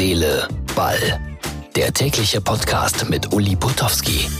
Seele, 0.00 0.48
Ball. 0.74 0.96
Der 1.76 1.92
tägliche 1.92 2.40
Podcast 2.40 3.06
mit 3.10 3.34
Uli 3.34 3.54
Potowski. 3.54 4.30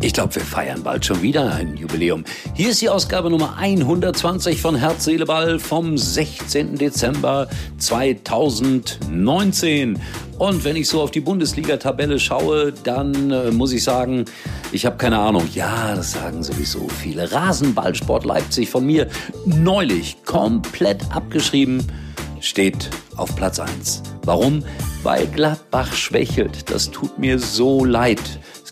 Ich 0.00 0.12
glaube, 0.12 0.36
wir 0.36 0.42
feiern 0.42 0.84
bald 0.84 1.04
schon 1.04 1.20
wieder 1.20 1.52
ein 1.52 1.76
Jubiläum. 1.76 2.22
Hier 2.54 2.70
ist 2.70 2.80
die 2.80 2.88
Ausgabe 2.88 3.28
Nummer 3.28 3.56
120 3.58 4.62
von 4.62 4.76
Herz, 4.76 5.04
Seele, 5.04 5.26
Ball 5.26 5.58
vom 5.58 5.98
16. 5.98 6.78
Dezember 6.78 7.48
2019. 7.78 9.98
Und 10.38 10.64
wenn 10.64 10.76
ich 10.76 10.88
so 10.88 11.02
auf 11.02 11.10
die 11.10 11.22
Bundesliga-Tabelle 11.22 12.20
schaue, 12.20 12.72
dann 12.84 13.32
äh, 13.32 13.50
muss 13.50 13.72
ich 13.72 13.82
sagen, 13.82 14.26
ich 14.70 14.86
habe 14.86 14.96
keine 14.96 15.18
Ahnung. 15.18 15.42
Ja, 15.54 15.96
das 15.96 16.12
sagen 16.12 16.44
sowieso 16.44 16.86
viele. 16.86 17.32
Rasenballsport 17.32 18.24
Leipzig 18.24 18.70
von 18.70 18.86
mir 18.86 19.08
neulich 19.44 20.18
komplett 20.24 21.02
abgeschrieben 21.10 21.84
steht 22.46 22.90
auf 23.16 23.34
Platz 23.36 23.58
1. 23.58 24.02
Warum? 24.24 24.64
Weil 25.02 25.26
Gladbach 25.26 25.92
schwächelt. 25.92 26.70
Das 26.70 26.90
tut 26.90 27.18
mir 27.18 27.38
so 27.38 27.84
leid 27.84 28.20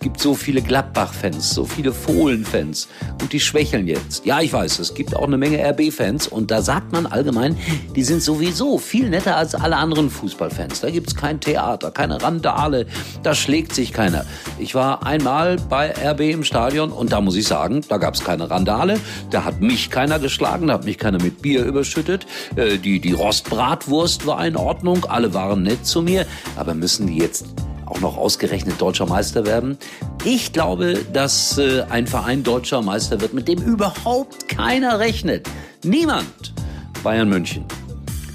gibt 0.05 0.21
so 0.21 0.35
viele 0.35 0.61
Gladbach-Fans, 0.61 1.55
so 1.55 1.65
viele 1.65 1.91
Fohlen-Fans 1.91 2.89
und 3.23 3.33
die 3.33 3.41
schwächeln 3.41 3.89
jetzt. 3.89 4.27
Ja, 4.27 4.43
ich 4.43 4.53
weiß, 4.53 4.79
es 4.79 4.93
gibt 4.93 5.17
auch 5.17 5.27
eine 5.27 5.39
Menge 5.39 5.67
RB-Fans 5.67 6.29
und 6.29 6.51
da 6.51 6.61
sagt 6.61 6.93
man 6.93 7.07
allgemein, 7.07 7.57
die 7.97 8.05
sind 8.05 8.23
sowieso 8.23 8.77
viel 8.77 9.09
netter 9.09 9.35
als 9.35 9.55
alle 9.55 9.77
anderen 9.77 10.11
Fußballfans. 10.11 10.83
Da 10.83 10.91
gibt's 10.91 11.17
kein 11.17 11.41
Theater, 11.41 11.91
keine 11.91 12.21
Randale, 12.21 12.85
da 13.23 13.35
schlägt 13.35 13.75
sich 13.75 13.95
keiner. 13.95 14.27
Ich 14.59 14.75
war 14.75 15.07
einmal 15.07 15.57
bei 15.71 15.95
RB 15.95 16.21
im 16.21 16.45
Stadion 16.45 16.93
und 16.93 17.13
da 17.13 17.23
muss 17.23 17.35
ich 17.35 17.49
sagen, 17.49 17.81
da 17.89 17.97
gab's 17.97 18.23
keine 18.23 18.51
Randale, 18.51 19.01
da 19.31 19.45
hat 19.45 19.63
mich 19.63 19.89
keiner 19.89 20.19
geschlagen, 20.19 20.67
da 20.67 20.75
hat 20.75 20.85
mich 20.85 20.99
keiner 20.99 21.23
mit 21.23 21.41
Bier 21.41 21.65
überschüttet, 21.65 22.27
äh, 22.57 22.77
die, 22.77 23.01
die 23.01 23.13
Rostbratwurst 23.13 24.27
war 24.27 24.47
in 24.47 24.57
Ordnung, 24.57 25.07
alle 25.07 25.33
waren 25.33 25.63
nett 25.63 25.87
zu 25.87 26.03
mir, 26.03 26.27
aber 26.57 26.75
müssen 26.75 27.07
die 27.07 27.17
jetzt 27.17 27.47
auch 27.87 28.01
noch 28.01 28.17
ausgerechnet 28.17 28.81
deutscher 28.81 29.07
Meister 29.07 29.47
werden. 29.47 29.79
Ich 30.25 30.53
glaube, 30.53 30.99
dass 31.13 31.59
äh, 31.59 31.85
ein 31.91 32.07
Verein 32.07 32.43
deutscher 32.43 32.83
Meister 32.83 33.21
wird, 33.21 33.35
mit 33.35 33.49
dem 33.49 33.61
überhaupt 33.63 34.49
keiner 34.49 34.99
rechnet. 34.99 35.49
Niemand. 35.83 36.55
Bayern 37.03 37.29
München. 37.29 37.65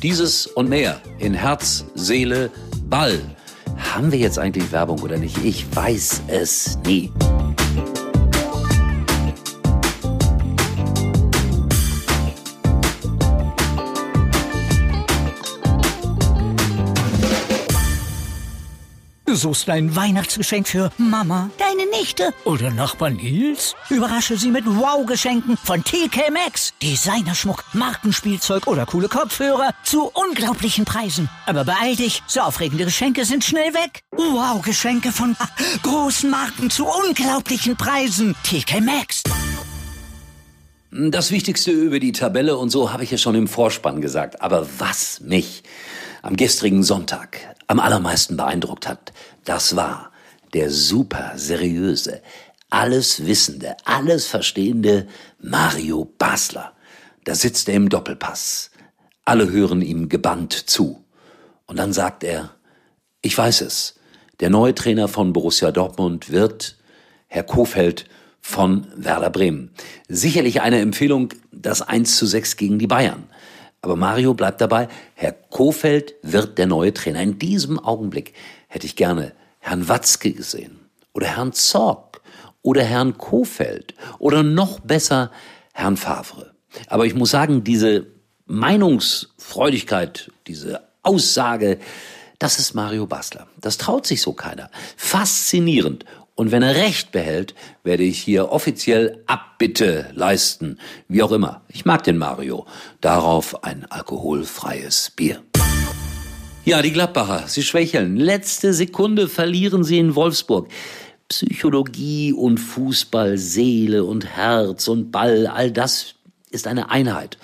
Dieses 0.04 0.48
und 0.48 0.70
mehr 0.70 1.02
in 1.18 1.34
Herz, 1.34 1.86
Seele, 1.96 2.50
Ball. 2.90 3.20
Haben 3.94 4.12
wir 4.12 4.20
jetzt 4.20 4.40
eigentlich 4.40 4.72
Werbung 4.72 5.02
oder 5.02 5.18
nicht? 5.18 5.38
Ich 5.44 5.66
weiß 5.76 6.24
es 6.28 6.78
nie. 6.86 7.12
Du 19.30 19.36
suchst 19.36 19.70
ein 19.70 19.96
Weihnachtsgeschenk 19.96 20.68
für 20.68 20.90
Mama, 20.98 21.52
deine 21.60 21.88
Nichte 21.92 22.34
oder 22.46 22.72
Nachbar 22.72 23.12
Nils? 23.12 23.76
Überrasche 23.92 24.36
sie 24.38 24.50
mit 24.50 24.66
Wow-Geschenken 24.66 25.56
von 25.56 25.84
TK 25.84 26.32
Maxx. 26.32 26.74
Designerschmuck, 26.82 27.64
Markenspielzeug 27.74 28.66
oder 28.66 28.88
coole 28.88 29.08
Kopfhörer 29.08 29.76
zu 29.84 30.10
unglaublichen 30.16 30.84
Preisen. 30.84 31.30
Aber 31.46 31.64
beeil 31.64 31.96
dich, 31.96 32.24
so 32.26 32.40
aufregende 32.40 32.86
Geschenke 32.86 33.24
sind 33.24 33.44
schnell 33.44 33.72
weg. 33.76 34.02
Wow-Geschenke 34.14 35.12
von 35.12 35.36
großen 35.84 36.32
Marken 36.32 36.72
zu 36.72 36.88
unglaublichen 36.88 37.78
Preisen. 37.78 38.36
TK 38.42 38.82
Maxx. 38.82 39.22
Das 40.90 41.30
Wichtigste 41.30 41.70
über 41.70 42.00
die 42.00 42.14
Tabelle 42.14 42.58
und 42.58 42.72
so 42.72 42.92
habe 42.92 43.04
ich 43.04 43.12
ja 43.12 43.20
schon 43.20 43.36
im 43.36 43.48
Vorspann 43.48 44.02
gesagt. 44.02 44.42
Aber 44.42 44.66
was 44.80 45.20
mich 45.20 45.62
am 46.24 46.36
gestrigen 46.36 46.82
Sonntag 46.82 47.59
am 47.70 47.80
allermeisten 47.80 48.36
beeindruckt 48.36 48.88
hat, 48.88 49.14
das 49.46 49.76
war 49.76 50.12
der 50.54 50.72
super 50.72 51.34
seriöse, 51.36 52.22
alles 52.72 53.28
wissende, 53.28 53.78
alles 53.86 54.26
verstehende 54.26 55.08
Mario 55.40 56.06
Basler. 56.18 56.74
Da 57.24 57.36
sitzt 57.36 57.70
er 57.70 57.76
im 57.76 57.90
Doppelpass. 57.90 58.72
Alle 59.24 59.52
hören 59.52 59.84
ihm 59.84 60.10
gebannt 60.10 60.54
zu. 60.54 61.06
Und 61.68 61.78
dann 61.78 61.94
sagt 61.94 62.24
er, 62.24 62.56
ich 63.22 63.38
weiß 63.38 63.62
es, 63.62 63.96
der 64.40 64.50
neue 64.50 64.74
Trainer 64.74 65.08
von 65.08 65.32
Borussia 65.32 65.72
Dortmund 65.72 66.32
wird 66.32 66.76
Herr 67.28 67.44
Kofeld 67.44 68.06
von 68.42 68.88
Werder 68.96 69.30
Bremen. 69.30 69.72
Sicherlich 70.08 70.62
eine 70.62 70.80
Empfehlung, 70.80 71.30
das 71.52 71.84
1 71.84 72.18
zu 72.18 72.26
6 72.26 72.58
gegen 72.58 72.80
die 72.80 72.88
Bayern. 72.88 73.30
Aber 73.82 73.96
Mario 73.96 74.34
bleibt 74.34 74.62
dabei, 74.62 74.88
Herr 75.16 75.32
Kofeld 75.32 76.16
wird 76.22 76.58
der 76.58 76.68
neue 76.68 76.94
Trainer. 76.94 77.22
In 77.22 77.40
diesem 77.40 77.80
Augenblick 77.80 78.34
hätte 78.68 78.86
ich 78.86 78.96
gerne 78.96 79.34
Herrn 79.60 79.88
Watzke 79.88 80.34
gesehen 80.34 80.80
oder 81.14 81.28
Herrn 81.28 81.54
Zorg 81.54 82.22
oder 82.62 82.84
Herrn 82.84 83.18
Kofeld 83.18 83.94
oder 84.20 84.44
noch 84.44 84.80
besser 84.80 85.32
Herrn 85.74 85.98
Favre. 85.98 86.54
Aber 86.88 87.06
ich 87.06 87.16
muss 87.16 87.32
sagen, 87.32 87.64
diese 87.64 88.08
Meinungsfreudigkeit, 88.46 90.32
diese 90.48 90.82
Aussage, 91.04 91.80
das 92.40 92.58
ist 92.60 92.74
Mario 92.74 93.06
Basler. 93.06 93.48
Das 93.60 93.78
traut 93.78 94.08
sich 94.08 94.22
so 94.22 94.34
keiner. 94.34 94.70
Faszinierend 94.98 96.06
und 96.40 96.54
wenn 96.54 96.64
er 96.64 96.76
Recht 96.76 97.12
behält, 97.12 97.54
werde 97.84 98.04
ich 98.04 98.18
hier 98.18 98.54
offiziell 98.54 99.26
Abbitte 99.28 100.10
leisten. 100.14 100.78
Wie 101.10 101.22
auch 101.22 101.34
immer. 101.34 101.64
Ich 101.68 101.84
mag 101.84 102.06
den 102.06 102.18
Mario. 102.18 102.66
Darauf 103.02 103.66
ein 103.66 103.86
alkoholfreies 103.90 105.12
Bier. 105.18 105.44
Ja, 106.64 106.82
die 106.82 106.94
Gladbacher, 106.94 107.44
sie 107.48 107.62
schwächeln. 107.62 108.16
Letzte 108.16 108.72
Sekunde 108.72 109.28
verlieren 109.28 109.84
sie 109.84 110.00
in 110.00 110.16
Wolfsburg. 110.16 110.70
Psychologie 111.28 112.32
und 112.32 112.58
Fußball, 112.58 113.38
Seele 113.38 114.06
und 114.06 114.26
Herz 114.26 114.88
und 114.88 115.12
Ball, 115.12 115.46
all 115.46 115.72
das 115.72 116.16
ist 116.52 116.68
eine 116.68 116.90
Einheit. 116.90 117.38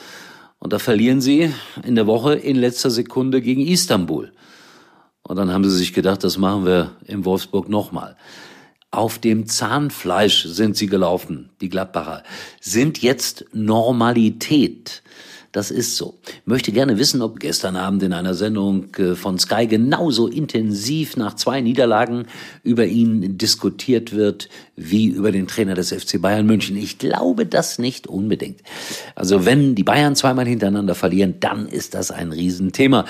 Und 0.58 0.72
da 0.72 0.80
verlieren 0.80 1.20
sie 1.20 1.52
in 1.84 1.96
der 1.96 2.08
Woche 2.08 2.36
in 2.36 2.56
letzter 2.56 2.92
Sekunde 2.92 3.42
gegen 3.42 3.68
Istanbul. 3.68 4.32
Und 5.22 5.36
dann 5.36 5.52
haben 5.52 5.66
sie 5.66 5.76
sich 5.76 5.92
gedacht, 5.92 6.24
das 6.24 6.38
machen 6.38 6.66
wir 6.66 6.92
in 7.06 7.26
Wolfsburg 7.26 7.68
nochmal 7.68 8.16
auf 8.98 9.20
dem 9.20 9.48
Zahnfleisch 9.48 10.46
sind 10.46 10.78
sie 10.78 10.88
gelaufen, 10.88 11.50
die 11.62 11.70
Gladbacher, 11.70 12.24
sind 12.60 13.02
jetzt 13.02 13.46
Normalität. 13.54 15.04
Das 15.56 15.72
ist 15.72 15.96
so. 15.96 16.16
Ich 16.26 16.48
möchte 16.48 16.74
gerne 16.74 16.98
wissen, 16.98 17.22
ob 17.22 17.40
gestern 17.40 17.78
Abend 17.78 18.04
in 18.04 18.12
einer 18.12 18.34
Sendung 18.34 18.94
äh, 18.96 19.16
von 19.16 19.40
Sky 19.40 19.68
genauso 19.68 20.28
intensiv 20.28 21.16
nach 21.16 21.34
zwei 21.36 21.62
Niederlagen 21.62 22.26
über 22.64 22.86
ihn 22.86 23.38
diskutiert 23.38 24.14
wird 24.14 24.50
wie 24.76 25.08
über 25.08 25.32
den 25.32 25.48
Trainer 25.48 25.74
des 25.74 25.94
FC 25.94 26.22
Bayern 26.22 26.46
München. 26.46 26.76
Ich 26.76 26.98
glaube 26.98 27.46
das 27.46 27.80
nicht 27.80 28.06
unbedingt. 28.06 28.60
Also 29.16 29.46
wenn 29.46 29.76
die 29.76 29.84
Bayern 29.84 30.18
zweimal 30.18 30.46
hintereinander 30.46 30.94
verlieren, 30.94 31.36
dann 31.40 31.70
ist 31.70 31.94
das 31.94 32.12
ein 32.12 32.34
Riesenthema 32.34 33.06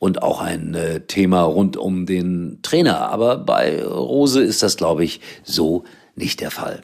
und 0.00 0.20
auch 0.20 0.40
ein 0.40 0.74
äh, 0.74 0.98
Thema 1.02 1.42
rund 1.42 1.76
um 1.76 2.06
den 2.06 2.58
Trainer. 2.62 3.08
Aber 3.10 3.38
bei 3.38 3.84
Rose 3.84 4.42
ist 4.42 4.64
das, 4.64 4.76
glaube 4.76 5.04
ich, 5.04 5.20
so 5.44 5.84
nicht 6.16 6.40
der 6.40 6.50
Fall. 6.50 6.82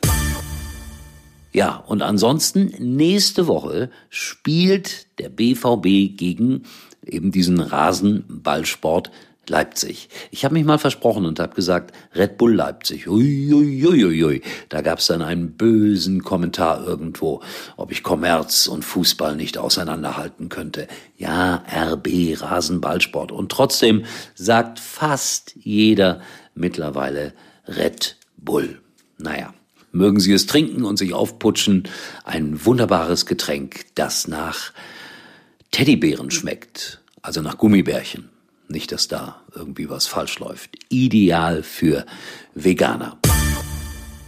Ja, 1.52 1.76
und 1.86 2.02
ansonsten 2.02 2.72
nächste 2.78 3.46
Woche 3.46 3.90
spielt 4.08 5.18
der 5.18 5.30
BVB 5.30 6.16
gegen 6.16 6.62
eben 7.04 7.32
diesen 7.32 7.60
Rasenballsport 7.60 9.10
Leipzig. 9.48 10.08
Ich 10.30 10.44
habe 10.44 10.54
mich 10.54 10.64
mal 10.64 10.78
versprochen 10.78 11.26
und 11.26 11.40
habe 11.40 11.56
gesagt, 11.56 11.92
Red 12.14 12.38
Bull 12.38 12.54
Leipzig. 12.54 13.08
Uiuiuiui. 13.08 14.42
Da 14.68 14.80
gab 14.80 15.00
es 15.00 15.08
dann 15.08 15.22
einen 15.22 15.56
bösen 15.56 16.22
Kommentar 16.22 16.86
irgendwo, 16.86 17.42
ob 17.76 17.90
ich 17.90 18.04
Kommerz 18.04 18.68
und 18.68 18.84
Fußball 18.84 19.34
nicht 19.34 19.58
auseinanderhalten 19.58 20.50
könnte. 20.50 20.86
Ja, 21.16 21.64
RB, 21.68 22.40
Rasenballsport. 22.40 23.32
Und 23.32 23.50
trotzdem 23.50 24.04
sagt 24.36 24.78
fast 24.78 25.56
jeder 25.56 26.20
mittlerweile 26.54 27.32
Red 27.66 28.18
Bull. 28.36 28.80
Naja 29.18 29.52
mögen 29.92 30.20
Sie 30.20 30.32
es 30.32 30.46
trinken 30.46 30.84
und 30.84 30.96
sich 30.96 31.14
aufputschen. 31.14 31.84
Ein 32.24 32.64
wunderbares 32.64 33.26
Getränk, 33.26 33.86
das 33.94 34.28
nach 34.28 34.72
Teddybären 35.70 36.30
schmeckt, 36.30 37.00
also 37.22 37.42
nach 37.42 37.58
Gummibärchen. 37.58 38.28
Nicht, 38.68 38.92
dass 38.92 39.08
da 39.08 39.40
irgendwie 39.54 39.90
was 39.90 40.06
falsch 40.06 40.38
läuft. 40.38 40.70
Ideal 40.88 41.62
für 41.62 42.06
Veganer. 42.54 43.18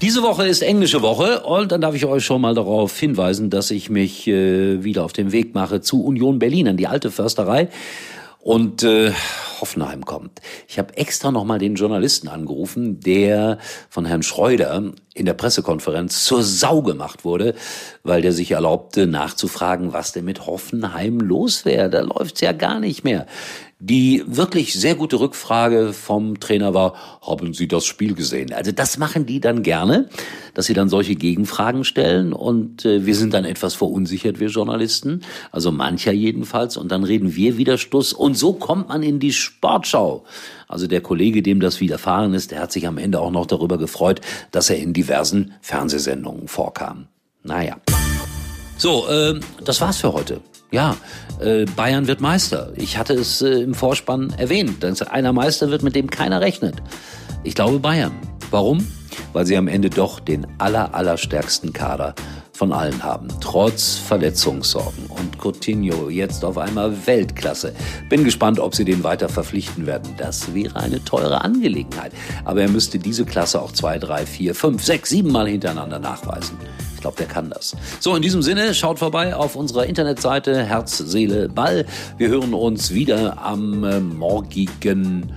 Diese 0.01 0.23
Woche 0.25 0.49
ist 0.49 0.63
englische 0.63 1.01
Woche 1.01 1.43
und 1.43 1.71
dann 1.71 1.81
darf 1.81 1.95
ich 1.95 2.07
euch 2.07 2.25
schon 2.25 2.41
mal 2.41 2.57
darauf 2.57 2.99
hinweisen, 2.99 3.51
dass 3.51 3.71
ich 3.71 3.89
mich 3.89 4.27
äh, 4.27 4.83
wieder 4.83 5.05
auf 5.05 5.13
den 5.13 5.31
Weg 5.31 5.55
mache 5.55 5.81
zu 5.81 6.03
Union 6.03 6.41
Berlin 6.41 6.67
an 6.67 6.77
die 6.77 6.89
alte 6.89 7.13
Försterei 7.13 7.69
und 8.41 8.83
äh, 8.83 9.13
Hoffenheim 9.63 10.05
kommt. 10.05 10.41
Ich 10.67 10.79
habe 10.79 10.97
extra 10.97 11.31
nochmal 11.31 11.61
den 11.61 11.77
Journalisten 11.77 12.27
angerufen, 12.27 12.99
der 12.99 13.59
von 13.89 14.05
Herrn 14.05 14.25
Schreuder 14.25 14.93
in 15.15 15.25
der 15.25 15.35
Pressekonferenz 15.35 16.25
zur 16.25 16.43
Sau 16.43 16.83
gemacht 16.83 17.25
wurde, 17.25 17.55
weil 18.03 18.23
der 18.23 18.33
sich 18.33 18.51
erlaubte 18.51 19.07
nachzufragen, 19.07 19.93
was 19.93 20.13
denn 20.13 20.25
mit 20.25 20.47
Hoffenheim 20.47 21.21
los 21.21 21.65
wäre. 21.65 21.89
Da 21.89 22.01
läuft's 22.01 22.41
ja 22.41 22.51
gar 22.53 22.81
nicht 22.81 23.05
mehr. 23.05 23.27
Die 23.85 24.23
wirklich 24.29 24.75
sehr 24.75 24.95
gute 24.95 25.19
Rückfrage 25.19 25.93
vom 25.93 26.39
Trainer 26.39 26.73
war, 26.73 26.95
haben 27.21 27.53
Sie 27.53 27.67
das 27.67 27.85
Spiel 27.85 28.15
gesehen? 28.15 28.53
Also 28.53 28.71
das 28.71 28.97
machen 28.97 29.27
die 29.27 29.41
dann 29.41 29.65
gerne, 29.65 30.09
dass 30.55 30.67
sie 30.67 30.75
dann 30.75 30.89
solche 30.89 31.17
Gegenfragen 31.17 31.83
stellen 31.83 32.33
und 32.33 32.85
äh, 32.85 33.05
wir 33.05 33.17
sind 33.17 33.35
dann 33.35 33.45
etwas 33.45 33.75
verunsichert, 33.75 34.39
wir 34.39 34.51
Journalisten, 34.51 35.23
also 35.51 35.73
mancher 35.73 36.13
jedenfalls, 36.13 36.77
und 36.77 36.93
dann 36.93 37.03
reden 37.03 37.35
wir 37.35 37.57
wieder 37.57 37.77
Stuss 37.77 38.13
und 38.13 38.39
so 38.39 38.53
kommt 38.53 38.91
man 38.91 39.03
in 39.03 39.19
die 39.19 39.33
Sportschau. 39.33 40.23
Also 40.69 40.87
der 40.87 41.01
Kollege, 41.01 41.43
dem 41.43 41.59
das 41.59 41.81
widerfahren 41.81 42.35
ist, 42.35 42.53
der 42.53 42.61
hat 42.61 42.71
sich 42.71 42.87
am 42.87 42.99
Ende 42.99 43.19
auch 43.19 43.33
noch 43.33 43.47
darüber 43.47 43.79
gefreut, 43.79 44.21
dass 44.53 44.71
er 44.71 44.77
in 44.77 44.93
diversen 44.93 45.55
Fernsehsendungen 45.61 46.47
vorkam. 46.47 47.09
Naja. 47.43 47.79
So, 48.79 49.09
äh, 49.09 49.41
das 49.65 49.81
war's 49.81 49.97
für 49.97 50.13
heute. 50.13 50.41
Ja, 50.73 50.97
äh, 51.39 51.67
Bayern 51.77 52.07
wird 52.07 52.23
Meister. 52.23 52.73
Ich 52.77 52.97
hatte 52.97 53.13
es 53.13 53.43
äh, 53.43 53.61
im 53.61 53.75
Vorspann 53.75 54.33
erwähnt. 54.39 54.83
Dass 54.83 55.03
einer 55.03 55.35
Meister 55.35 55.71
wird, 55.71 55.83
mit 55.83 55.95
dem 55.95 56.09
keiner 56.09 56.41
rechnet. 56.41 56.77
Ich 57.45 57.55
glaube 57.55 57.79
Bayern. 57.79 58.13
Warum? 58.51 58.87
Weil 59.35 59.45
sie 59.45 59.57
am 59.59 59.69
Ende 59.69 59.91
doch 59.91 60.19
den 60.19 60.47
aller, 60.59 60.95
allerstärksten 60.95 61.75
Kader 61.75 62.15
von 62.55 62.73
allen 62.73 63.03
haben. 63.03 63.29
Trotz 63.43 63.97
Verletzungssorgen. 63.97 65.07
Und 65.09 65.39
Coutinho 65.39 66.09
jetzt 66.09 66.43
auf 66.43 66.57
einmal 66.57 67.07
Weltklasse. 67.07 67.75
Bin 68.09 68.25
gespannt, 68.25 68.59
ob 68.59 68.75
sie 68.75 68.87
den 68.87 69.05
weiter 69.05 69.29
verpflichten 69.29 69.87
werden. 69.87 70.15
Das 70.17 70.55
wäre 70.55 70.77
eine 70.77 71.05
teure 71.05 71.43
Angelegenheit. 71.43 72.13
Aber 72.47 72.63
er 72.63 72.71
müsste 72.71 72.99
diese 72.99 73.27
Klasse 73.27 73.61
auch 73.61 73.73
zwei, 73.73 73.99
drei, 73.99 74.25
vier, 74.25 74.55
fünf, 74.55 74.83
sechs, 74.83 75.11
sieben 75.11 75.33
Mal 75.33 75.49
hintereinander 75.49 75.99
nachweisen 75.99 76.57
glaube, 77.03 77.19
der 77.19 77.27
kann 77.27 77.51
das. 77.51 77.77
So, 78.01 78.17
in 78.17 78.23
diesem 78.23 78.41
Sinne, 78.41 78.73
schaut 78.75 78.99
vorbei 78.99 79.37
auf 79.37 79.57
unserer 79.57 79.87
Internetseite 79.87 80.65
Herz, 80.65 80.97
Seele, 80.99 81.49
Ball. 81.49 81.85
Wir 82.17 82.29
hören 82.29 82.55
uns 82.55 82.95
wieder 82.95 83.43
am 83.45 83.85
äh, 83.85 84.01
morgigen 84.01 85.33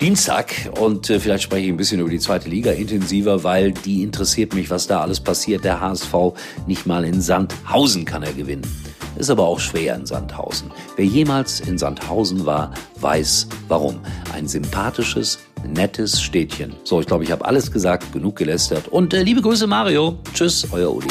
Dienstag 0.00 0.52
und 0.78 1.10
äh, 1.10 1.18
vielleicht 1.20 1.42
spreche 1.42 1.66
ich 1.66 1.72
ein 1.72 1.76
bisschen 1.76 2.00
über 2.00 2.10
die 2.10 2.18
zweite 2.18 2.48
Liga 2.48 2.70
intensiver, 2.70 3.44
weil 3.44 3.72
die 3.72 4.02
interessiert 4.02 4.54
mich, 4.54 4.70
was 4.70 4.86
da 4.86 5.00
alles 5.00 5.20
passiert. 5.20 5.64
Der 5.64 5.80
HSV 5.80 6.14
nicht 6.66 6.86
mal 6.86 7.04
in 7.04 7.20
Sandhausen 7.20 8.04
kann 8.04 8.22
er 8.22 8.32
gewinnen. 8.32 8.66
Ist 9.16 9.30
aber 9.30 9.46
auch 9.46 9.58
schwer 9.58 9.96
in 9.96 10.04
Sandhausen. 10.04 10.70
Wer 10.96 11.06
jemals 11.06 11.60
in 11.60 11.78
Sandhausen 11.78 12.44
war, 12.44 12.74
weiß 13.00 13.48
warum. 13.68 14.00
Ein 14.34 14.46
sympathisches, 14.46 15.38
nettes 15.66 16.20
Städtchen. 16.20 16.74
So, 16.84 17.00
ich 17.00 17.06
glaube, 17.06 17.24
ich 17.24 17.30
habe 17.30 17.44
alles 17.44 17.70
gesagt, 17.70 18.12
genug 18.12 18.36
gelästert. 18.36 18.88
Und 18.88 19.14
äh, 19.14 19.22
liebe 19.22 19.42
Grüße, 19.42 19.66
Mario. 19.66 20.18
Tschüss, 20.32 20.66
euer 20.72 20.92
Uli. 20.94 21.08